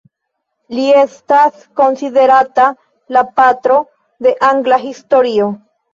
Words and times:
Li 0.77 0.85
estas 1.01 1.59
konsiderata 1.81 2.65
"la 3.17 3.23
patro 3.41 3.77
de 4.29 4.33
angla 4.49 4.85
historio". 4.87 5.53